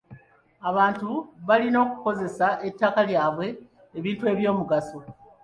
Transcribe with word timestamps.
Abantu 0.69 1.09
balina 1.47 1.77
okukozesa 1.85 2.47
ettaka 2.67 3.01
lyabwe 3.09 3.47
ebintu 3.97 4.23
eby'omugaso. 4.31 4.99